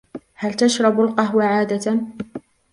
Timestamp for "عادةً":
1.45-1.97